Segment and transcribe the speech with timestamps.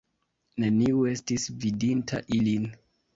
[0.61, 2.67] Neniu estis vidinta ilin.